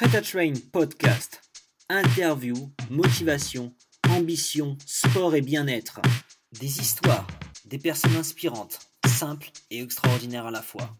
[0.00, 1.42] Prêt à Train podcast.
[1.90, 2.54] Interview,
[2.88, 3.74] motivation,
[4.08, 6.00] ambition, sport et bien-être.
[6.58, 7.26] Des histoires,
[7.66, 10.96] des personnes inspirantes, simples et extraordinaires à la fois.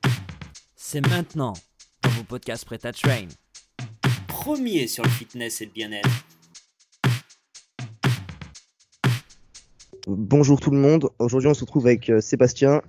[0.76, 1.54] C'est maintenant
[2.02, 3.28] dans vos podcasts Prêt à Train.
[4.28, 6.10] Premier sur le fitness et le bien-être.
[10.06, 11.08] Bonjour tout le monde.
[11.18, 12.82] Aujourd'hui, on se retrouve avec euh, Sébastien.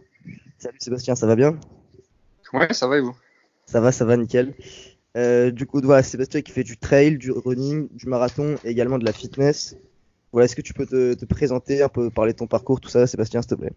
[0.58, 1.58] Salut Sébastien, ça va bien?
[2.52, 3.16] Ouais, ça va et vous?
[3.66, 4.54] Ça va, ça va, nickel.
[5.18, 8.98] Euh, du coup, voilà, Sébastien qui fait du trail, du running, du marathon et également
[8.98, 9.76] de la fitness.
[10.32, 12.90] Voilà, est-ce que tu peux te, te présenter, un peu parler de ton parcours, tout
[12.90, 13.74] ça, Sébastien, s'il te plaît?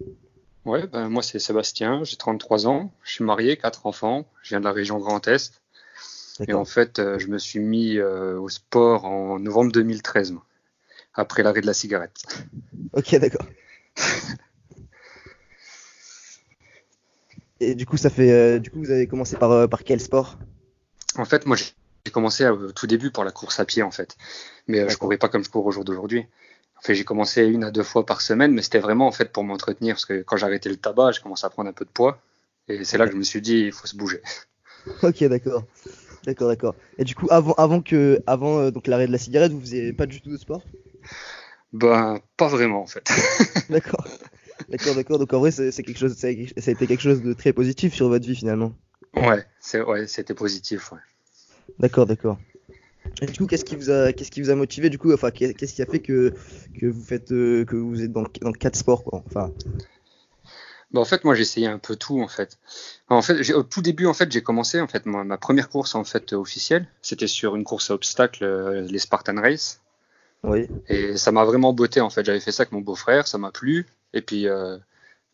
[0.65, 4.61] Ouais, ben moi c'est Sébastien, j'ai 33 ans, je suis marié, quatre enfants, je viens
[4.61, 5.61] de la région Grand Est.
[6.49, 10.45] Et en fait, euh, je me suis mis euh, au sport en novembre 2013, moi,
[11.13, 12.23] après l'arrêt de la cigarette.
[12.93, 13.47] Ok, d'accord.
[17.61, 20.39] Et du coup, ça fait, du coup, vous avez commencé par, par quel sport?
[21.17, 24.17] En fait, moi j'ai commencé au tout début par la course à pied en fait,
[24.67, 26.27] mais euh, je courais pas comme je cours au jour d'aujourd'hui.
[26.77, 29.33] En fait, j'ai commencé une à deux fois par semaine, mais c'était vraiment en fait
[29.33, 31.85] pour m'entretenir parce que quand j'ai arrêté le tabac, j'ai commencé à prendre un peu
[31.85, 32.19] de poids
[32.69, 34.21] et c'est là que je me suis dit il faut se bouger.
[35.03, 35.65] Ok, d'accord.
[36.27, 36.75] D'accord, d'accord.
[36.99, 39.95] Et du coup, avant, avant que, avant euh, donc l'arrêt de la cigarette, vous faisiez
[39.95, 40.63] pas du tout de sport?
[41.73, 43.11] Ben pas vraiment en fait.
[43.71, 44.07] D'accord.
[44.69, 45.19] D'accord, d'accord.
[45.19, 48.09] Donc en vrai, c'est quelque chose, ça a été quelque chose de très positif sur
[48.09, 48.73] votre vie finalement.
[49.17, 50.93] Ouais, c'est ouais, c'était positif.
[50.93, 50.99] Ouais.
[51.79, 52.39] D'accord, d'accord.
[53.23, 55.31] Et du coup, qu'est-ce qui vous a, qu'est-ce qui vous a motivé du coup, enfin,
[55.31, 56.33] qu'est- qu'est-ce qui a fait que
[56.79, 59.23] que vous faites, euh, que vous êtes dans, dans quatre sports quoi.
[59.27, 59.53] Enfin,
[60.91, 62.59] Bah, en fait, moi, j'ai essayé un peu tout, en fait.
[63.09, 65.95] En fait, j'ai- au tout début, en fait, j'ai commencé, en fait, ma première course,
[65.95, 69.81] en fait, officielle, c'était sur une course à obstacles, euh, les Spartan Race.
[70.45, 70.69] oui.
[70.89, 72.25] Et ça m'a vraiment botté, en fait.
[72.25, 73.87] J'avais fait ça avec mon beau-frère, ça m'a plu.
[74.13, 74.79] Et puis, euh,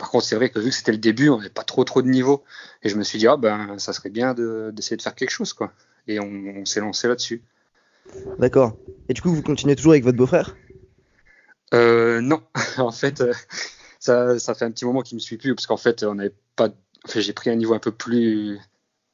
[0.00, 2.02] par contre, c'est vrai que vu que c'était le début, on n'avait pas trop, trop
[2.02, 2.42] de niveau.
[2.82, 5.30] Et je me suis dit, ah ben, ça serait bien de- d'essayer de faire quelque
[5.30, 5.72] chose, quoi.
[6.08, 6.24] Et on,
[6.56, 7.42] on s'est lancé là-dessus.
[8.38, 8.76] D'accord.
[9.08, 10.56] Et du coup, vous continuez toujours avec votre beau-frère?
[11.74, 12.42] Euh, non,
[12.78, 13.32] en fait, euh,
[13.98, 16.34] ça, ça fait un petit moment qu'il me suit plus parce qu'en fait, on n'avait
[16.56, 16.70] pas.
[17.04, 18.58] Enfin, j'ai pris un niveau un peu plus.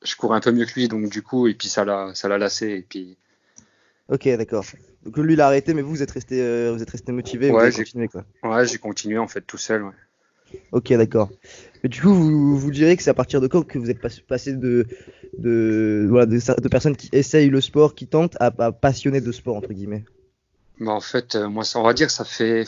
[0.05, 2.29] Je courais un peu mieux que lui, donc du coup, et puis ça l'a, ça
[2.29, 2.69] l'a lassé.
[2.69, 3.17] Et puis,
[4.09, 4.65] Ok, d'accord.
[5.05, 7.51] Donc lui, il a arrêté, mais vous, vous êtes resté, euh, vous êtes resté motivé,
[7.51, 8.25] Ouais, j'ai- continué quoi.
[8.45, 9.83] ouais, j'ai continué en fait tout seul.
[9.83, 9.93] Ouais.
[10.73, 11.31] Ok, d'accord.
[11.83, 14.01] Mais du coup, vous, vous direz que c'est à partir de quand que vous êtes
[14.01, 14.87] pas- passé de,
[15.39, 19.33] de, voilà, de, de personnes qui essayent le sport, qui tentent, à, à passionnés de
[19.33, 20.05] sport entre guillemets?
[20.81, 22.65] Bah, en fait, euh, moi, ça, on va dire que ça fait.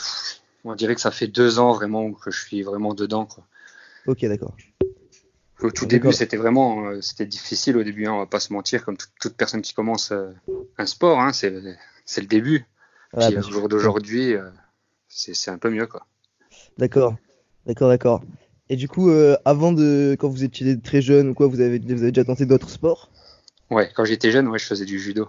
[0.64, 3.26] On dirait que ça fait deux ans vraiment que je suis vraiment dedans.
[3.26, 3.44] Quoi.
[4.06, 4.56] Ok, d'accord.
[5.60, 8.06] Au tout début, c'était vraiment, euh, c'était difficile au début.
[8.06, 10.30] Hein, on va pas se mentir, comme toute, personne qui commence euh,
[10.78, 12.64] un sport, hein, c'est, le début.
[13.12, 13.52] Ouais, puis au sûr.
[13.52, 14.48] jour d'aujourd'hui, euh,
[15.08, 16.06] c'est, c'est un peu mieux, quoi.
[16.76, 17.16] D'accord,
[17.68, 18.22] d'accord, d'accord.
[18.68, 21.78] Et du coup, euh, avant de, quand vous étiez très jeune ou quoi, vous avez,
[21.78, 23.10] vous avez déjà tenté d'autres sports?
[23.70, 25.28] Ouais, quand j'étais jeune, ouais, je faisais du judo.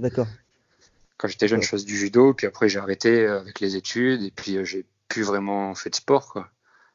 [0.00, 0.26] D'accord.
[1.16, 4.22] Quand j'étais jeune, je faisais du judo, puis après j'ai arrêté euh, avec les études,
[4.22, 6.50] et puis euh, j'ai plus vraiment fait de sport, quoi.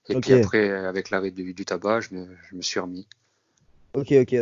[0.09, 3.07] Et puis après, avec l'arrêt du, du tabac, je me, je me suis remis.
[3.93, 4.33] Ok, ok.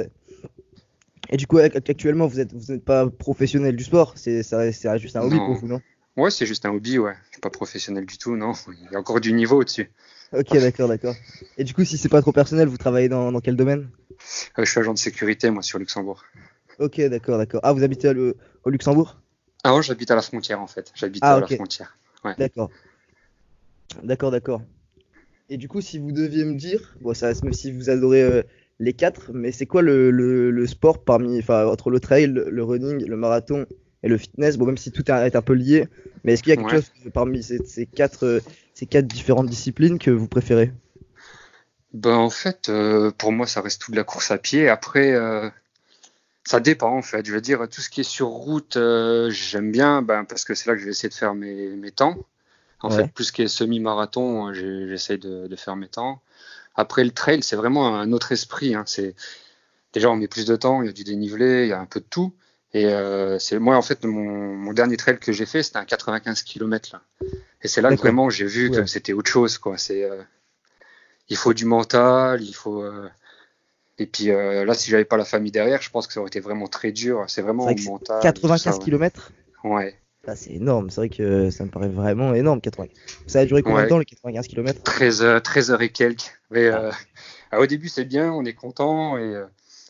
[1.29, 4.41] Et du coup, ac- actuellement, vous êtes, vous n'êtes pas professionnel du sport, c'est,
[4.97, 5.45] juste un hobby Non.
[5.45, 5.81] pour vous, non?
[6.17, 7.13] Ouais, c'est juste un hobby, ouais.
[7.27, 8.53] Je suis pas professionnel du tout, non.
[8.67, 9.91] Il y a encore du niveau au-dessus.
[10.34, 11.16] Ok, d'accord, d'accord.
[11.57, 13.90] Et du coup, si c'est pas trop personnel, vous travaillez dans, dans quel domaine?
[14.57, 16.23] Euh, je suis agent de sécurité, moi, sur Luxembourg.
[16.79, 17.62] Ok, d'accord, d'accord.
[17.63, 19.18] Ah, vous habitez le- au Luxembourg?
[19.63, 20.91] Avant, j'habite à la frontière, en fait.
[20.95, 21.97] J'habite Ah, à la frontière.
[22.38, 22.69] D'accord.
[24.03, 24.62] D'accord, d'accord.
[25.50, 28.22] Et du coup, si vous deviez me dire, bon, ça reste même si vous adorez
[28.22, 28.44] euh,
[28.79, 32.63] les quatre, mais c'est quoi le, le, le sport parmi, enfin, entre le trail, le
[32.63, 33.66] running, le marathon
[34.03, 35.87] et le fitness, bon, même si tout est un peu lié,
[36.23, 36.77] mais est-ce qu'il y a quelque Ouais.
[36.77, 38.39] chose parmi ces, ces quatre, euh,
[38.73, 40.71] ces quatre différentes disciplines que vous préférez?
[41.93, 44.69] Ben, en fait, euh, pour moi, ça reste tout de la course à pied.
[44.69, 45.49] Après, euh,
[46.45, 47.25] ça dépend, en fait.
[47.25, 50.55] Je veux dire, tout ce qui est sur route, euh, j'aime bien, ben, parce que
[50.55, 52.17] c'est là que je vais essayer de faire mes, mes temps.
[52.81, 53.09] En Ouais.
[53.09, 56.21] fait, plus qui est semi-marathon, j'ai- j'essaie de, de faire mes temps.
[56.75, 58.75] Après, le trail, c'est vraiment un autre esprit.
[58.75, 58.83] Hein.
[58.88, 59.15] C'est
[59.93, 61.85] déjà, on met plus de temps, il y a du dénivelé, il y a un
[61.85, 62.33] peu de tout.
[62.74, 65.86] Et euh, c'est moi, en fait, mon, mon dernier trail que j'ai fait, c'était un
[65.86, 67.01] 95 km là.
[67.62, 68.88] Et c'est là que vraiment j'ai vu que Ouais.
[68.88, 69.77] c'était autre chose, quoi.
[69.77, 70.21] C'est euh,
[71.30, 72.81] il faut du mental, il faut.
[72.83, 73.10] euh,
[73.98, 76.39] Et puis là, si j'avais pas la famille derrière, je pense que ça aurait été
[76.39, 77.25] vraiment très dur.
[77.27, 78.21] C'est vraiment vrai au mental.
[78.21, 78.86] 95 tout ça, ouais.
[78.86, 79.31] km?
[79.63, 79.95] Ouais.
[80.27, 82.88] Ah, c'est énorme, c'est vrai que ça me paraît vraiment énorme, 80.
[83.25, 83.89] Ça a duré combien de Ouais.
[83.89, 84.83] temps, les 95 km?
[84.83, 86.39] 13 heures, 13 heures et quelques.
[86.51, 86.92] Mais Ah.
[87.51, 89.18] ah, au début, c'est bien, on est content.
[89.18, 89.42] Et,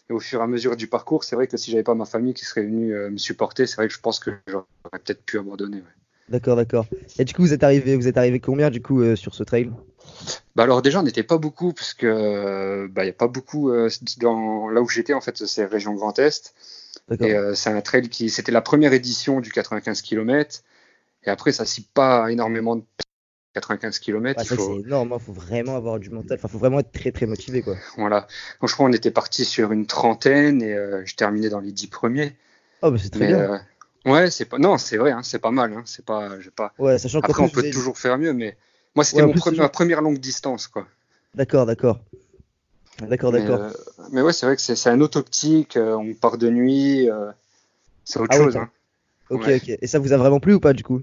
[0.09, 2.05] et au fur et à mesure du parcours, c'est vrai que si j'avais pas ma
[2.05, 5.23] famille qui serait venue euh, me supporter, c'est vrai que je pense que j'aurais peut-être
[5.23, 5.77] pu abandonner.
[5.77, 5.99] ouais.
[6.29, 6.85] D'accord, d'accord.
[7.17, 9.43] Et du coup, vous êtes arrivé, vous êtes arrivé combien du coup euh, sur ce
[9.43, 9.71] trail?
[10.55, 13.71] Bah alors déjà, on n'était pas beaucoup parce que euh, bah, y a pas beaucoup
[13.71, 13.89] euh,
[14.19, 16.53] dans là où j'étais en fait, c'est région Grand Est.
[17.07, 17.27] D'accord.
[17.27, 20.61] Et c'est un trail qui, c'était la première édition du 95 km.
[21.23, 22.83] Et après, ça cible pas énormément de
[23.59, 24.39] 95 km.
[24.39, 26.91] Ouais, il faut, c'est énorme, il faut vraiment avoir du mental, enfin, faut vraiment être
[26.91, 27.75] très très motivé quoi.
[27.97, 28.21] voilà.
[28.61, 31.71] Donc, je crois qu'on était parti sur une trentaine et euh, je terminais dans les
[31.71, 32.35] dix premiers.
[32.81, 33.39] Oh, bah c'est très Mais bien.
[33.39, 33.57] euh,
[34.05, 35.73] ouais, c'est pas, non, c'est vrai, hein, c'est pas mal.
[35.73, 36.73] Hein, c'est pas, j'ai pas.
[36.79, 38.57] Ouais, sachant Après, on peut avez- toujours faire mieux, mais
[38.95, 40.87] moi, c'était Ouais, en mon plus, premier- ma première longue distance, quoi.
[41.35, 41.99] D'accord, d'accord.
[43.07, 43.59] D'accord, d'accord.
[43.59, 43.71] euh,
[44.11, 45.77] mais ouais, c'est vrai que c'est un autre optique.
[45.77, 47.09] euh, on part de nuit.
[47.09, 47.31] euh,
[48.03, 48.57] c'est autre Ah chose.
[48.57, 48.69] hein.
[49.29, 49.55] Ok, ouais.
[49.57, 49.69] ok.
[49.81, 51.01] Et ça vous a vraiment plu ou pas du coup?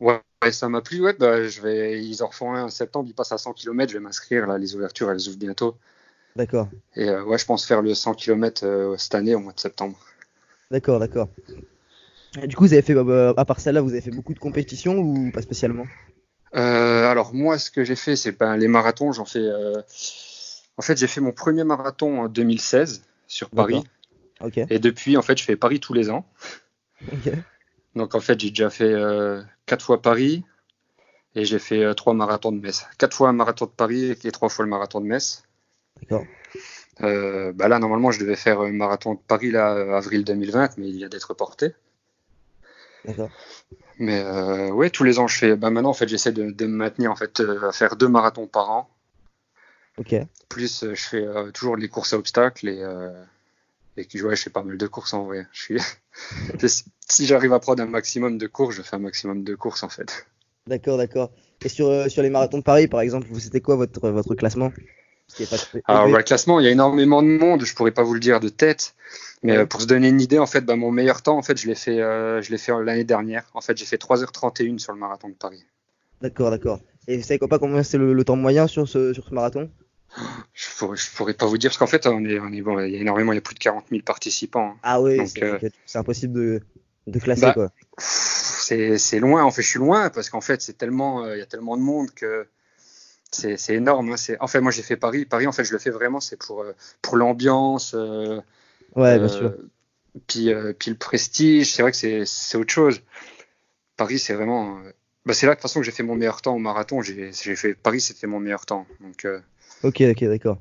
[0.00, 1.02] Ouais, ouais, ça m'a plu.
[1.02, 3.08] Ouais, bah, je vais, ils en refont un en septembre.
[3.08, 3.92] Ils passent à 100 km.
[3.92, 4.46] Je vais m'inscrire.
[4.46, 5.76] Là, les ouvertures, elles ouvrent bientôt.
[6.36, 9.52] D'accord, Et euh, ouais, je pense faire le 100 km euh, cette année au mois
[9.52, 9.98] de septembre.
[10.70, 11.28] d'accord, d'accord.
[12.46, 14.96] Du coup, vous avez fait, euh, à part celle-là, vous avez fait beaucoup de compétitions
[14.98, 15.86] ou pas spécialement?
[16.52, 19.12] Alors moi, ce que j'ai fait, c'est ben, les marathons.
[19.12, 19.46] J'en fais.
[20.76, 23.84] En fait, j'ai fait mon premier marathon en 2016 sur Paris.
[24.70, 26.24] Et depuis, en fait, je fais Paris tous les ans.
[27.12, 27.32] ok,
[27.94, 30.44] Donc en fait, j'ai déjà fait euh, quatre fois Paris
[31.34, 32.86] et j'ai fait euh, trois marathons de Metz.
[32.98, 35.44] Quatre fois un marathon de Paris et trois fois le marathon de Metz.
[36.00, 36.24] d'accord.
[37.02, 40.88] Euh, bah là, normalement, je devais faire un marathon de Paris là, avril 2020, mais
[40.88, 41.72] il vient d'être reporté.
[43.06, 43.30] D'accord.
[43.98, 45.56] Mais euh, ouais, tous les ans, je fais.
[45.56, 48.08] Bah maintenant, en fait, j'essaie de, de me maintenir en fait euh, à faire deux
[48.08, 48.90] marathons par an.
[49.98, 50.14] Ok,
[50.48, 52.82] Plus, je fais toujours les courses à obstacles et
[54.00, 55.46] et que ouais, je fais pas mal de courses en vrai.
[55.52, 55.80] Je suis.
[57.08, 59.88] si j'arrive à prendre un maximum de courses, je fais un maximum de courses en
[59.88, 60.26] fait.
[60.66, 61.30] d'accord, d'accord.
[61.62, 64.34] Et sur, euh, sur les marathons de Paris, par exemple, vous- c'était quoi votre, votre
[64.34, 64.72] classement?
[65.72, 66.12] Pas Alors, élevé.
[66.12, 67.64] bah, le classement, il y a énormément de monde.
[67.64, 68.94] Je pourrais pas vous le dire de tête.
[69.42, 69.58] Mais Ouais.
[69.58, 71.66] euh, pour se donner une idée, en fait, bah, mon meilleur temps, en fait, je
[71.66, 73.48] l'ai fait, euh, je l'ai fait l'année dernière.
[73.54, 75.64] En fait, j'ai fait 3h31 sur le marathon de Paris.
[76.22, 76.80] D'accord, d'accord.
[77.08, 79.34] Et vous savez quoi, pas combien c'est le, le temps moyen sur ce, sur ce
[79.34, 79.70] marathon?
[80.52, 82.78] Je pourrais, je pourrais pas vous dire parce qu'en fait, on est, on est bon,
[82.80, 84.76] il y a énormément, il y a plus de 40 000 participants.
[84.82, 86.60] Ah oui, c'est euh, c'est impossible de,
[87.06, 87.70] de classer Bah, quoi.
[87.98, 89.44] C'est, loin.
[89.44, 91.76] En fait, je suis loin parce qu'en fait, c'est tellement, euh, il y a tellement
[91.76, 92.46] de monde que
[93.30, 94.12] c'est, énorme.
[94.12, 94.16] hein.
[94.16, 95.24] C'est, en fait, moi, j'ai fait Paris.
[95.24, 96.72] Paris, en fait, je le fais vraiment, c'est pour, euh,
[97.02, 97.94] pour l'ambiance.
[98.96, 99.54] Ouais, bien sûr.
[100.26, 103.00] Puis, puis le prestige, c'est vrai que c'est c'est autre chose.
[103.96, 104.80] Paris, c'est vraiment.
[105.24, 107.00] bah, c'est là de toute façon que j'ai fait mon meilleur temps au marathon.
[107.00, 108.86] J'ai fait Paris, c'était mon meilleur temps.
[109.00, 109.24] Donc,
[109.82, 110.58] Ok, ok, d'accord.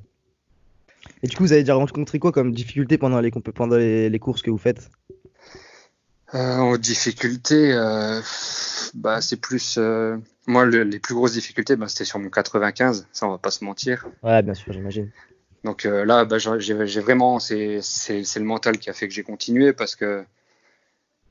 [1.23, 4.09] Et du coup, vous avez déjà rencontré quoi comme difficulté pendant les, compé- pendant les,
[4.09, 4.89] les courses que vous faites?
[6.35, 8.21] Euh, en difficulté, euh,
[8.93, 9.77] bah, c'est plus.
[9.77, 13.07] euh, moi, le- les plus grosses difficultés, bah, c'était sur mon 95.
[13.11, 14.07] Ça, on va pas se mentir.
[14.23, 15.09] Ouais, bien sûr, j'imagine.
[15.63, 17.39] Donc là, bah, j'ai vraiment.
[17.39, 20.23] C'est le mental qui a fait que j'ai continué parce que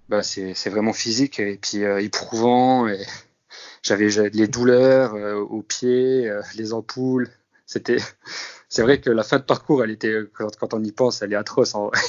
[0.09, 2.89] bah, c'est vraiment physique et puis éprouvant.
[2.89, 2.99] Et
[3.83, 5.15] j'avais les douleurs
[5.51, 7.31] aux pieds, les ampoules.
[7.69, 7.99] C'était,
[8.69, 11.33] c'est vrai que la fin de parcours, elle était, quand, quand on y pense, elle
[11.33, 11.75] est atroce.
[11.77, 12.01] En vrai.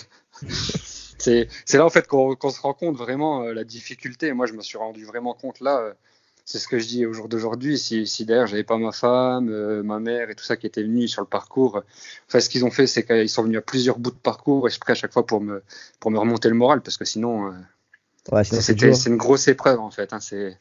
[1.19, 4.33] c'est, là en fait qu'on, se rend compte vraiment euh, la difficulté.
[4.33, 5.79] Moi, je me suis rendu vraiment compte là.
[5.79, 5.93] euh,
[6.45, 7.77] c'est ce que je dis au jour d'aujourd'hui.
[7.77, 10.81] Si, si d'ailleurs j'avais pas ma femme, euh, ma mère et tout ça qui étaient
[10.83, 11.83] venus sur le parcours,
[12.27, 14.93] enfin, ce qu'ils ont fait, c'est qu'ils sont venus à plusieurs bouts de parcours exprès
[14.93, 15.61] à chaque fois pour me,
[15.99, 17.53] pour me remonter le moral parce que sinon,
[18.31, 18.95] Ouais, sinon c'est c'était, dur.
[18.95, 20.13] c'est une grosse épreuve en fait.
[20.13, 20.59] Hein, c'est,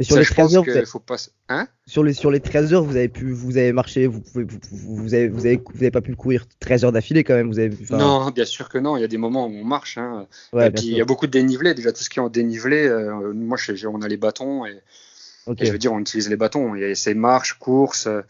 [0.00, 1.16] Sur ça, les je 13 pense heures, avez, faut pas.
[1.50, 1.68] Hein?
[1.86, 4.58] Sur les, sur les 13 heures, vous avez pu, vous avez marché, vous pouvez, vous,
[4.70, 7.48] vous, vous avez, vous avez, vous avez pas pu courir 13 heures d'affilée quand même,
[7.48, 8.96] vous avez, Non, bien sûr que non.
[8.96, 9.98] Il y a des moments où on marche.
[9.98, 10.26] Hein.
[10.54, 11.74] ouais, et puis il y a beaucoup de dénivelé.
[11.74, 14.80] Déjà tout ce qui est en dénivelé, euh, moi je, on a les bâtons et,
[15.46, 16.74] je veux dire on utilise les bâtons.
[16.74, 18.06] Il y a ces marches, courses.
[18.06, 18.22] euh,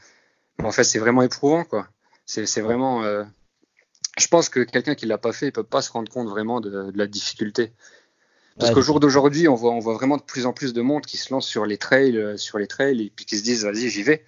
[0.63, 1.87] en fait c'est vraiment éprouvant quoi.
[2.27, 3.05] C'est c'est vraiment.
[3.05, 3.23] euh,
[4.19, 6.61] je pense que quelqu'un qui l'a pas fait, il peut pas se rendre compte vraiment
[6.61, 7.73] de, de la difficulté.
[8.59, 10.83] Parce Ouais, qu'au jour d'aujourd'hui, on voit, on voit vraiment de plus en plus de
[10.83, 13.43] monde qui se lance sur les trails, euh, sur les trails et puis qui se
[13.43, 14.25] disent vas-y j'y vais,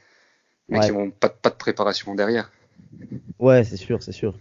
[0.69, 0.87] mais Ouais.
[0.87, 2.51] qui n'ont pas, de- pas de préparation derrière.
[3.39, 4.39] Ouais, c'est sûr, c'est sûr.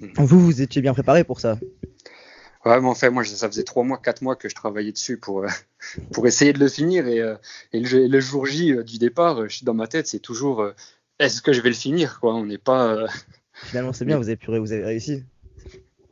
[0.00, 0.06] Mm.
[0.18, 1.58] Vous, vous étiez bien préparé pour ça.
[2.64, 5.16] Ouais, mais en fait, moi, ça faisait trois mois, quatre mois que je travaillais dessus
[5.16, 5.48] pour, euh,
[6.12, 7.06] pour essayer de le finir.
[7.08, 7.34] Et, euh,
[7.72, 10.70] et le, le jour J euh, du départ, je suis dans ma tête, c'est toujours
[11.18, 12.34] est-ce que je vais le finir quoi?
[12.34, 13.06] On n'est pas.
[13.54, 15.24] Finalement, c'est bien, vous avez pu, vous avez réussi.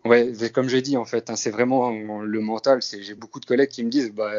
[0.06, 1.90] Ouais, comme j'ai dit, en fait, hein, c'est vraiment
[2.22, 2.80] le mental.
[2.82, 4.32] J'ai beaucoup de collègues qui me disent, bah,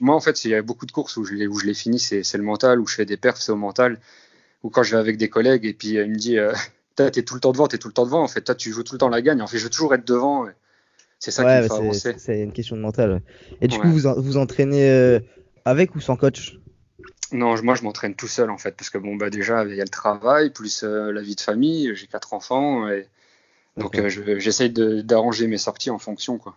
[0.00, 1.74] moi, en fait, il y a beaucoup de courses où je l'ai, où je l'ai
[1.74, 3.98] fini, c'est, le mental, où je fais des perfs, c'est au mental.
[4.62, 6.52] Ou quand je vais avec des collègues et puis euh, il me dit, euh,
[6.96, 8.22] t'es tout le temps devant, t'es tout le temps devant.
[8.22, 9.42] En fait, toi, tu joues tout le temps la gagne.
[9.42, 10.46] En fait, je veux toujours être devant.
[11.18, 12.14] C'est ça ouais, qui me fait c'est- avancer.
[12.18, 13.22] c'est une question de mental.
[13.60, 13.82] Et du Ouais.
[13.82, 15.20] coup, vous en- vous entraînez euh,
[15.64, 16.58] avec ou sans coach?
[17.32, 19.80] Non, moi, je m'entraîne tout seul, en fait, parce que bon, bah, déjà, il y
[19.80, 21.94] a le travail, plus euh, la vie de famille.
[21.94, 22.88] J'ai quatre enfants.
[22.88, 23.08] Et...
[23.76, 24.06] Donc, D'accord.
[24.06, 26.56] euh, je- j'essaye de- d'arranger mes sorties en fonction, quoi.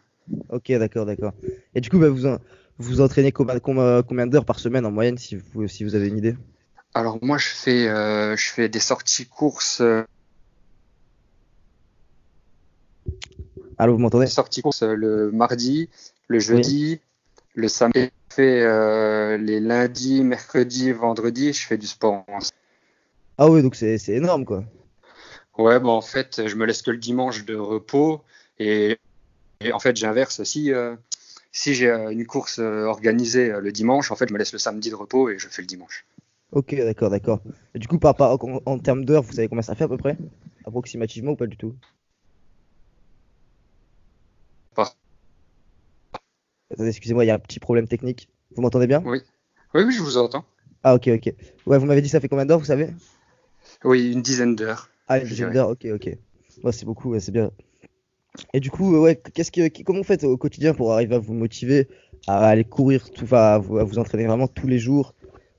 [0.50, 1.34] Ok, d'accord, d'accord.
[1.76, 2.38] Et du coup, bah, vous en-
[2.78, 6.08] vous entraînez combien, combien, combien d'heures par semaine en moyenne, si vous, si vous avez
[6.08, 6.36] une idée?
[6.96, 9.82] Alors moi je fais euh, je fais des sorties courses.
[9.82, 10.04] euh,
[13.78, 14.28] Allô, vous m'entendez?
[14.28, 15.90] sorti course le mardi,
[16.28, 17.00] le jeudi,
[17.54, 18.10] le samedi.
[18.32, 22.26] Je fais euh, les lundis, mercredis, vendredis, je fais du sport.
[23.38, 24.64] Ah oui, donc c'est énorme quoi.
[25.60, 28.24] Ouais, bon, en fait, je me laisse que le dimanche de repos.
[28.58, 28.98] Et,
[29.62, 30.44] et en fait, j'inverse.
[30.44, 30.96] Si, euh,
[31.52, 34.60] si j'ai euh, une course euh, organisée le dimanche, en fait, je me laisse le
[34.60, 36.06] samedi de repos et je fais le dimanche.
[36.52, 37.42] Ok, d'accord, d'accord.
[37.76, 39.98] Du coup, par, par- en, en termes d'heures, vous savez combien ça fait à peu
[39.98, 40.18] près?
[40.66, 41.76] Approximativement ou pas du tout?
[44.76, 44.96] Pas.
[46.72, 48.30] Attendez, excusez-moi, il y a un petit problème technique.
[48.56, 49.04] Vous m'entendez bien?
[49.04, 49.22] Oui,
[49.74, 50.46] oui, je vous entends.
[50.84, 51.34] Ah, ok, ok.
[51.66, 52.90] Ouais, vous m'avez dit ça fait combien d'heures, vous savez?
[53.84, 54.90] Oui, une dizaine d'heures.
[55.10, 56.10] Ah, d'heures, ok, ok.
[56.64, 57.52] Ouais, c'est beaucoup, ouais, c'est bien.
[58.54, 61.20] Et du coup, euh, ouais, qu'est-ce que, comment vous faites au quotidien pour arriver à
[61.20, 61.88] vous motiver
[62.28, 65.16] à aller courir, tout, à vous, à vous entraîner vraiment tous les jours?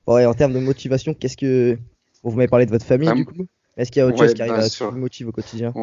[0.07, 1.77] Ouais, en termes de motivation, qu'est-ce que.
[2.23, 3.45] Bon, vous m'avez parlé de votre famille, Ah, du coup.
[3.77, 4.91] Est-ce qu'il y a autre ouais, chose qui arrive bien à sûr.
[4.91, 5.73] vous motiver au quotidien?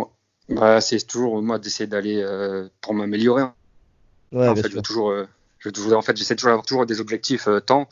[0.49, 3.45] Bah, c'est toujours moi d'essayer d'aller euh, pour m'améliorer.
[4.33, 5.27] Ouais, en fait, je veux toujours, euh,
[5.59, 7.89] je veux toujours- en fait, j'essaie toujours d'avoir toujours des objectifs euh, temps.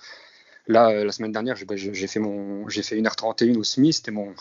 [0.68, 4.12] Là, euh, la semaine dernière, j'ai bah, fait mon, j'ai fait 1h31 au SMI, c'était
[4.12, 4.34] mon.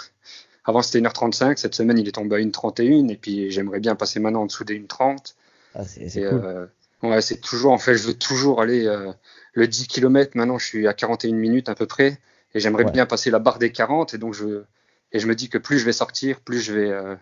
[0.66, 4.20] Avant c'était 1h35, cette semaine il est tombé à 1h31 et puis j'aimerais bien passer
[4.20, 5.36] maintenant en dessous des 1h30.
[5.76, 6.42] Ah, c'est cool.
[6.46, 6.66] euh,
[7.04, 9.12] ouais, c'est toujours, en fait, je veux toujours aller euh,
[9.54, 10.32] le 10 km.
[10.36, 12.18] Maintenant, je suis à 41 minutes à peu près
[12.54, 12.92] et j'aimerais Ouais.
[12.92, 14.64] bien passer la barre des 40 et donc je
[15.12, 17.16] et je me dis que plus je vais sortir, plus je vais euh,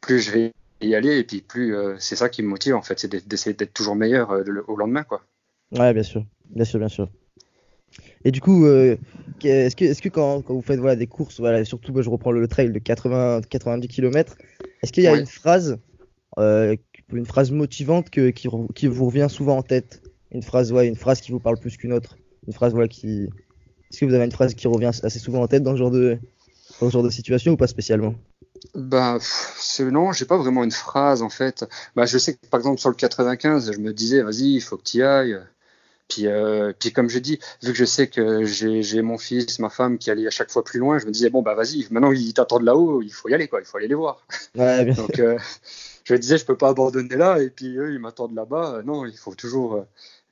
[0.00, 2.82] plus je vais y aller et puis plus euh, c'est ça qui me motive en
[2.82, 5.22] fait, c'est d'essayer d'être toujours meilleur euh, le- au lendemain quoi.
[5.72, 7.08] Ouais, bien sûr, bien sûr, bien sûr.
[8.24, 8.96] Et du coup, euh,
[9.42, 12.46] est-ce que, quand, quand vous faites voilà, des courses, voilà, surtout moi, je reprends le
[12.48, 14.36] trail de 80, 90 km,
[14.82, 15.78] est-ce qu'il y a une phrase,
[16.38, 16.76] euh,
[17.12, 20.02] une phrase motivante que, qui, vous revient souvent en tête?
[20.32, 22.16] Une phrase, ouais, une phrase qui vous parle plus qu'une autre?
[22.46, 23.28] Une phrase, voilà, qui.
[23.90, 25.90] Est-ce que vous avez une phrase qui revient assez souvent en tête dans ce genre
[25.90, 26.18] de,
[26.80, 28.14] dans ce genre de situation ou pas spécialement?
[28.74, 29.18] Bah
[29.80, 31.64] non, j'ai pas vraiment une phrase en fait.
[31.96, 34.76] Bah je sais que par exemple sur le 95, je me disais vas-y, il faut
[34.76, 35.38] que tu y ailles.
[36.08, 39.68] Puis, euh, puis comme je dis, vu que je sais que j'ai mon fils, ma
[39.68, 42.12] femme qui allait à chaque fois plus loin, je me disais bon bah vas-y, maintenant
[42.12, 44.24] ils t'attendent là-haut, il faut y aller quoi, il faut aller les voir.
[44.56, 45.06] Ouais, bien sûr.
[45.06, 45.38] Donc euh,
[46.04, 48.76] je me disais je peux pas abandonner là et puis eux ils m'attendent là-bas.
[48.76, 49.84] Euh, Non, il faut toujours.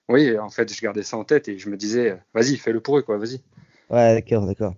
[0.09, 2.97] Oui, en fait je gardais ça en tête et je me disais vas-y fais-le pour
[2.99, 3.40] eux quoi, vas-y.
[3.90, 4.75] Ouais, d'accord, d'accord.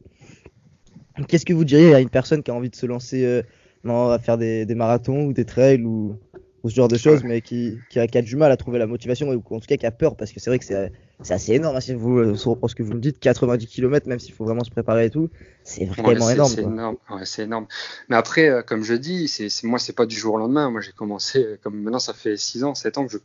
[1.29, 3.43] Qu'est-ce que vous diriez à une personne qui a envie de se lancer euh,
[3.85, 6.19] non, à faire des, des marathons ou des trails ou,
[6.63, 8.79] ou ce genre de choses, mais qui, qui, a, qui a du mal à trouver
[8.79, 10.91] la motivation ou en tout cas qui a peur parce que c'est vrai que c'est
[11.31, 14.09] assez énorme hein, si vous euh, si reprend ce que vous me dites, 90 km,
[14.09, 15.31] même s'il faut vraiment se préparer et tout,
[15.65, 16.51] c'est vraiment énorme.
[16.51, 16.97] c'est énorme.
[17.11, 17.67] Ouais, c'est énorme.
[18.09, 20.71] Mais après, euh, comme je dis, c'est moi, c'est pas du jour au lendemain.
[20.71, 23.19] Moi, j'ai commencé, euh, comme maintenant, ça fait 6 ans, 7 ans que je,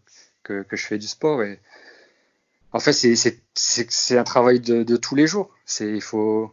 [0.43, 1.41] que, que je fais du sport.
[1.43, 1.59] Et
[2.71, 5.49] en fait, c'est un travail de, de tous les jours.
[5.65, 6.51] C'est, il faut,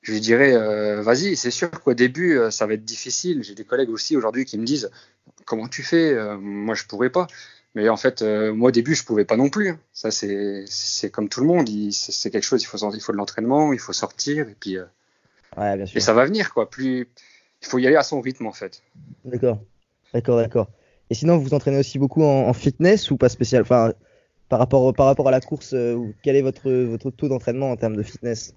[0.00, 3.42] je lui dirais, euh, vas-y, c'est sûr qu'au début, ça va être difficile.
[3.42, 4.90] J'ai des collègues aussi aujourd'hui qui me disent,
[5.44, 7.26] comment tu fais Euh, Moi, je pourrais pas.
[7.74, 9.70] Mais en fait, euh, moi, au début, je pouvais pas non plus.
[9.70, 9.78] hein.
[9.92, 11.68] Ça, c'est comme tout le monde.
[11.90, 14.48] C'est quelque chose, il faut, il faut de l'entraînement, il faut sortir.
[14.48, 14.76] Et puis.
[14.78, 14.84] euh,
[15.56, 15.96] Ouais, bien sûr.
[15.96, 16.68] et ça va venir, quoi.
[16.70, 17.08] Plus,
[17.62, 18.82] il faut y aller à son rythme, en fait.
[19.24, 19.58] D'accord,
[20.14, 20.68] d'accord, d'accord.
[21.10, 23.62] Et sinon, vous vous entraînez aussi beaucoup en, en fitness ou pas spécial?
[23.62, 23.92] Enfin,
[24.48, 27.76] par rapport, par rapport à la course, euh, quel est votre, votre taux d'entraînement en
[27.76, 28.54] termes de fitness?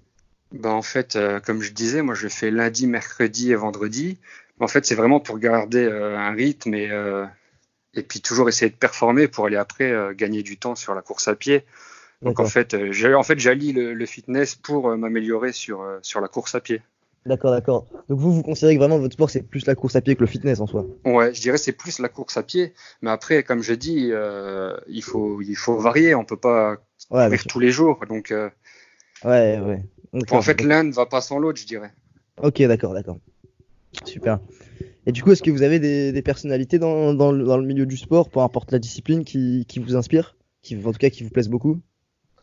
[0.52, 4.18] Ben, en fait, comme je disais, moi, je fais lundi, mercredi et vendredi.
[4.60, 7.26] En fait, c'est vraiment pour garder euh, un rythme et, euh,
[7.94, 11.02] et puis toujours essayer de performer pour aller après euh, gagner du temps sur la
[11.02, 11.64] course à pied.
[12.22, 16.54] Donc, en fait, en fait, j'allie le, le fitness pour m'améliorer sur, sur la course
[16.54, 16.80] à pied.
[17.26, 17.86] D'accord, d'accord.
[18.08, 20.20] Donc vous, vous considérez que vraiment votre sport, c'est plus la course à pied que
[20.20, 20.86] le fitness en soi?
[21.04, 22.72] Ouais, je dirais c'est plus la course à pied.
[23.02, 26.14] Mais après, comme je dis, euh, il faut, il faut varier.
[26.14, 26.76] On peut pas
[27.10, 28.00] Ouais, courir tous les jours.
[28.08, 28.48] Donc, euh,
[29.24, 29.82] Ouais, ouais.
[30.30, 31.92] En fait, l'un ne va pas sans l'autre, je dirais.
[32.42, 33.18] Ok, d'accord, d'accord.
[34.04, 34.40] Super.
[35.06, 37.64] Et du coup, est-ce que vous avez des, des personnalités dans, dans le, dans le
[37.64, 41.10] milieu du sport, peu importe la discipline, qui, qui vous inspirent, qui, en tout cas
[41.10, 41.80] qui vous plaisent beaucoup?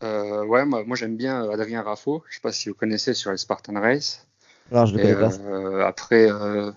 [0.02, 2.22] Euh, ouais, moi, moi, j'aime bien Adrien Raffo.
[2.28, 4.26] Je sais pas si vous connaissez sur les Spartan Race.
[4.72, 5.32] Non, je le connais pas.
[5.32, 6.70] euh, après, euh,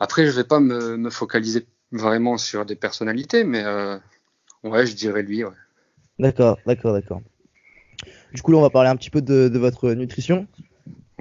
[0.00, 3.96] après, je vais pas me, me focaliser vraiment sur des personnalités, mais euh,
[4.64, 5.44] ouais, je dirais lui.
[5.44, 5.50] Ouais.
[6.18, 7.20] D'accord, d'accord, d'accord.
[8.34, 10.46] Du coup, là, on va parler un petit peu de, de votre nutrition.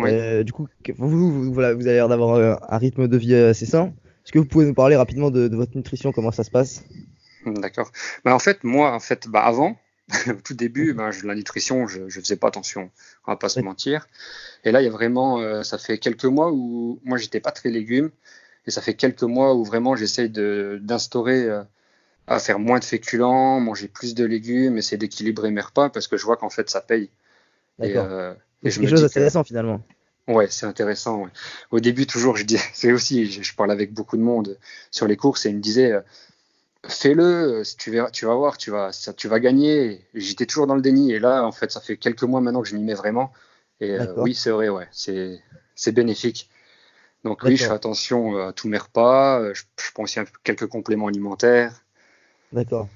[0.04, 0.10] Oui.
[0.10, 0.68] Euh, du coup,
[0.98, 3.94] vous, vous, voilà, vous avez l'air d'avoir euh, un rythme de vie assez sain.
[4.24, 6.84] Est-ce que vous pouvez nous parler rapidement de, de votre nutrition, comment ça se passe?
[7.46, 7.92] D'accord.
[8.24, 9.78] Bah, en fait, moi, en fait, bah, avant,
[10.28, 12.92] au tout début, bah, je- la nutrition, je, je faisais pas attention.
[13.28, 14.08] On va pas se mentir.
[14.64, 17.52] Et là, il y a vraiment, euh, ça fait quelques mois où moi, j'étais pas
[17.52, 18.12] très légumes,
[18.68, 21.64] et ça fait quelques mois où vraiment j'essaye d'instaurer euh,
[22.28, 26.18] à faire moins de féculents, manger plus de légumes, essayer d'équilibrer mes repas parce que
[26.18, 27.10] je vois qu'en fait ça paye.
[27.82, 28.06] Et, D'accord.
[28.06, 29.82] euh, et je quelque chose que- récent finalement.
[30.28, 31.24] Ouais, c'est intéressant.
[31.24, 31.30] ouais.
[31.72, 34.58] Au début, toujours, je dis, c'est aussi, je, je parle avec beaucoup de monde
[34.92, 36.02] sur les courses et ils me disaient, euh,
[36.88, 40.06] fais-le, si tu verras, tu vas voir, tu vas, ça, tu vas gagner.
[40.14, 42.68] J'étais toujours dans le déni et là, en fait, ça fait quelques mois maintenant que
[42.68, 43.32] je m'y mets vraiment.
[43.80, 45.40] Et euh, oui, c'est vrai, ouais, c'est,
[45.76, 46.50] c'est bénéfique.
[47.24, 49.40] Donc oui, je fais attention euh, à tous mes repas.
[49.42, 51.84] euh, Je, je prends aussi un quelques compléments alimentaires.
[52.52, 52.88] D'accord.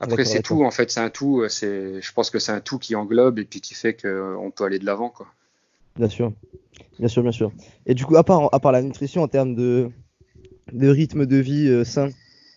[0.00, 0.64] Après, c'est tout.
[0.64, 1.40] En fait, c'est un tout.
[1.42, 4.50] euh, C'est, je pense que c'est un tout qui englobe et puis qui fait qu'on
[4.54, 5.26] peut aller de l'avant, quoi.
[5.96, 6.32] Bien sûr.
[6.98, 7.52] Bien sûr, bien sûr.
[7.86, 9.90] Et du coup, à part, à part la nutrition, en termes de,
[10.72, 12.08] de rythme de vie euh, sain,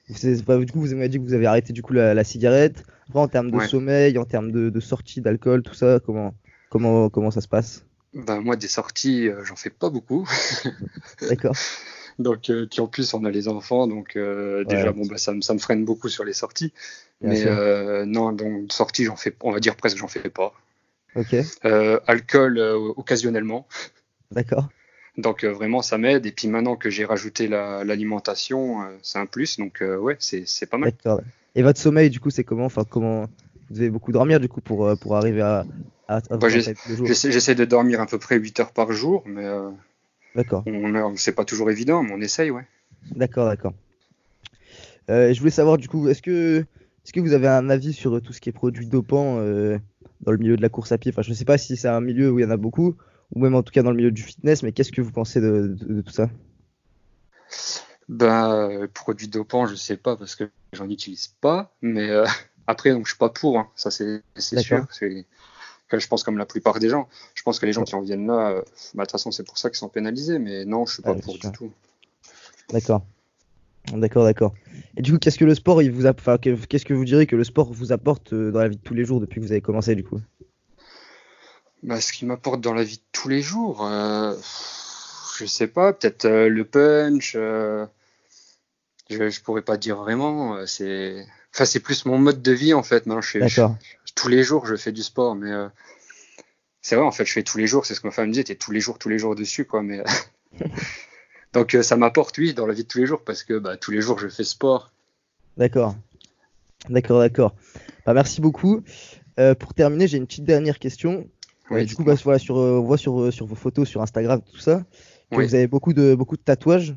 [0.10, 2.84] du coup, vous m'avez dit que vous avez arrêté du coup la, la cigarette.
[3.08, 3.68] Après, en termes de Ouais.
[3.68, 6.34] sommeil, en termes de, de sortie d'alcool, tout ça, comment,
[6.70, 7.86] comment, comment ça se passe?
[8.14, 10.28] Ben, moi, des sorties, euh, j'en fais pas beaucoup.
[11.22, 11.56] D'accord.
[12.20, 15.34] Donc, euh, puis en plus, on a les enfants, donc euh, déjà, bon, bah, ça,
[15.34, 16.72] me- ça me freine beaucoup sur les sorties.
[17.22, 20.54] Bien Mais euh, non, donc sorties, j'en fais, on va dire presque, j'en fais pas.
[21.16, 21.36] Ok.
[22.08, 22.60] Alcool,
[22.98, 23.68] occasionnellement.
[24.32, 24.70] D'accord.
[25.18, 26.26] Donc vraiment, ça m'aide.
[26.26, 29.58] Et puis maintenant que j'ai rajouté la- l'alimentation, c'est un plus.
[29.60, 30.92] Donc ouais, c'est c'est pas mal.
[30.92, 31.22] D'accord.
[31.56, 32.66] Et votre sommeil, du coup, c'est comment?
[32.66, 33.22] Enfin, comment
[33.70, 35.66] vous devez beaucoup dormir du coup pour, pour arriver à,
[36.08, 36.50] à, à vous Bah.
[37.06, 39.46] J'essaie de dormir à peu près 8 heures par jour, mais
[40.36, 40.64] D'accord.
[41.16, 42.66] c'est pas toujours évident, mais on essaye, ouais.
[43.16, 43.74] D'accord, d'accord.
[45.10, 46.60] Euh, je voulais savoir du coup, est-ce que
[47.04, 49.78] est-ce que vous avez un avis sur tout ce qui est produits dopants euh,
[50.22, 51.12] dans le milieu de la course à pied?
[51.12, 52.96] Enfin, je ne sais pas si c'est un milieu où il y en a beaucoup,
[53.36, 55.42] ou même en tout cas dans le milieu du fitness, mais qu'est-ce que vous pensez
[55.42, 56.30] de, de- de tout ça?
[58.10, 61.76] Ben, produits dopants, je sais pas parce que j'en utilise pas.
[61.82, 62.26] Mais euh,
[62.68, 63.60] après, donc je suis pas pour.
[63.60, 63.70] hein.
[63.76, 64.24] Ça, c'est
[64.60, 64.86] sûr.
[66.00, 67.08] Je pense comme la plupart des gens.
[67.36, 68.62] Je pense que les gens qui en viennent là, euh,
[68.94, 70.40] bah, de toute façon, c'est pour ça qu'ils sont pénalisés.
[70.40, 71.72] Mais non, je suis pas Ouais, pour du tout.
[72.72, 73.04] D'accord.
[73.92, 74.54] D'accord, d'accord.
[74.96, 76.12] Et du coup, qu'est-ce que le sport, il vous a...
[76.12, 78.78] enfin, que- qu'est-ce que vous direz que le sport vous apporte euh, dans la vie
[78.78, 80.22] de tous les jours depuis que vous avez commencé du coup?
[81.84, 84.34] Bah, ce qui m'apporte dans la vie de tous les jours, euh,
[85.38, 87.34] je sais pas, peut-être euh, le punch.
[87.36, 87.86] euh,
[89.10, 90.66] je, je pourrais pas dire vraiment.
[90.66, 93.06] c'est, enfin, c'est plus mon mode de vie en fait.
[93.06, 93.62] Maintenant, je je-.
[94.16, 95.68] Tous les jours, je fais du sport, mais euh,
[96.82, 97.86] c'est vrai en fait, je fais tous les jours.
[97.86, 99.66] C'est ce que ma femme me disait, t'es tous les jours, tous les jours dessus,
[99.66, 99.82] quoi.
[99.82, 100.04] Mais
[101.54, 103.78] donc euh, ça m'apporte, oui, dans la vie de tous les jours, parce que bah,
[103.78, 104.92] tous les jours, je fais sport.
[105.58, 105.96] D'accord.
[106.90, 107.56] D'accord, d'accord.
[108.06, 108.84] Bah, merci beaucoup.
[109.40, 111.28] Euh, pour terminer, j'ai une petite dernière question.
[111.72, 114.60] Euh, du coup, bah, voilà, sur, on voit sur, sur vos photos, sur Instagram, tout
[114.60, 114.84] ça,
[115.32, 115.48] que Oui.
[115.48, 116.96] vous avez beaucoup de, beaucoup de tatouages.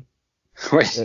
[0.71, 0.83] Ouais.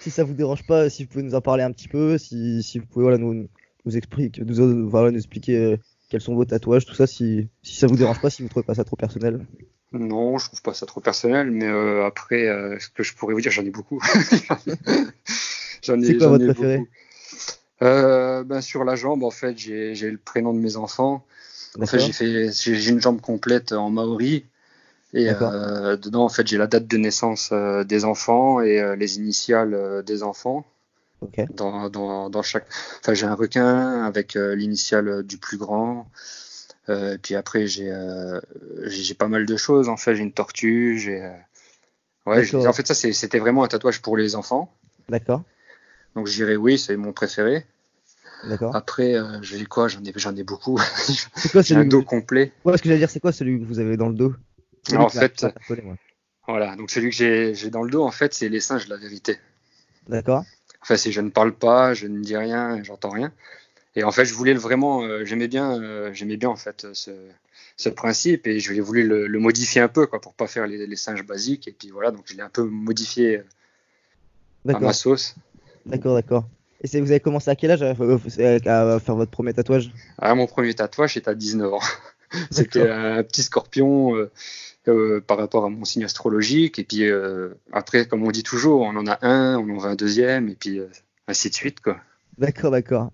[0.00, 2.62] Si ça vous dérange pas, si vous pouvez nous en parler un petit peu, si,
[2.62, 3.48] si vous pouvez voilà, nous,
[3.84, 5.76] nous, euh, voilà, nous expliquer euh,
[6.08, 8.64] quels sont vos tatouages, tout ça, si, si ça vous dérange pas, si vous trouvez
[8.64, 9.46] pas ça trop personnel.
[9.92, 13.34] Non, je trouve pas ça trop personnel, mais euh, après, euh, ce que je pourrais
[13.34, 14.00] vous dire, j'en ai beaucoup.
[15.82, 16.78] j'en ai, C'est quoi votre ai préféré?
[16.78, 16.88] beaucoup.
[17.82, 21.24] Euh, ben, sur la jambe, en fait, j'ai, le prénom de mes enfants.
[21.80, 24.44] En fait, j'ai fait, j'ai j'ai une jambe complète en maori.
[25.12, 30.22] Et dedans, en fait, j'ai la date de naissance des enfants et les initiales des
[30.22, 30.64] enfants.
[31.20, 31.40] Ok.
[31.54, 32.66] Dans, dans, dans chaque.
[33.00, 36.10] Enfin, j'ai un requin avec euh, l'initiale du plus grand.
[36.88, 38.40] Euh, puis après, j'ai euh,
[38.84, 39.88] j'ai pas mal de choses.
[39.88, 40.98] En fait, j'ai une tortue.
[40.98, 41.30] J'ai.
[42.26, 44.72] Ouais, en fait, ça, c'était vraiment un tatouage pour les enfants.
[45.08, 45.42] D'accord.
[46.14, 47.66] Donc, je dirais oui, c'est mon préféré.
[48.44, 48.74] D'accord.
[48.74, 50.78] Après, j'ai quoi J'en ai, j'en ai beaucoup.
[51.36, 52.04] C'est quoi un que dos vous...
[52.04, 52.52] complet.
[52.64, 54.34] Ouais, ce que j'allais dire, c'est quoi celui que vous avez dans le dos?
[54.96, 55.46] En fait.
[56.48, 58.90] Voilà, donc celui que j'ai j'ai dans le dos, en fait, c'est les singes de
[58.90, 59.38] la vérité.
[60.08, 60.44] D'accord.
[60.82, 63.32] Enfin, c'est je ne parle pas, je ne dis rien, j'entends rien.
[63.96, 67.10] Et en fait, je voulais vraiment, euh, j'aimais bien, euh, j'aimais bien en fait ce,
[67.76, 70.86] ce principe et je voulais le, le modifier un peu quoi pour pas faire les,
[70.86, 71.68] les singes basiques.
[71.68, 75.34] Et puis voilà, donc je l'ai un peu modifié euh, à ma sauce.
[75.86, 76.44] D'accord, d'accord.
[76.82, 79.90] Et vous avez commencé à quel âge à, à- à faire votre premier tatouage?
[80.18, 81.80] Ah, mon premier tatouage, c'était à 19 ans.
[82.52, 84.30] C'était un petit scorpion euh,
[84.88, 86.78] euh, par rapport à mon signe astrologique.
[86.78, 89.90] Et puis euh, après, comme on dit toujours, on en a un, on en veut
[89.90, 90.88] un deuxième, et puis euh,
[91.26, 91.98] ainsi de suite quoi.
[92.38, 93.12] D'accord, d'accord.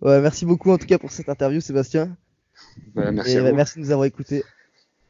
[0.00, 2.16] Ouais, merci beaucoup en tout cas pour cette interview, Sébastien.
[2.94, 3.56] Voilà, merci Et à bah, vous.
[3.56, 4.42] merci de nous avoir écoutés.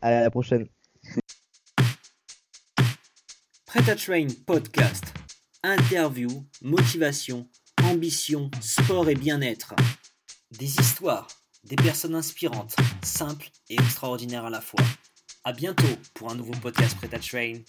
[0.03, 0.67] À la prochaine.
[3.65, 5.05] Prêt à Train Podcast.
[5.63, 6.29] Interview,
[6.61, 7.49] motivation,
[7.83, 9.75] ambition, sport et bien-être.
[10.51, 11.29] Des histoires,
[11.65, 14.85] des personnes inspirantes, simples et extraordinaires à la fois.
[15.47, 17.61] À bientôt pour un nouveau podcast Prêt à Train.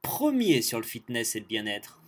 [0.00, 1.99] Premier sur le fitness et le bien-être.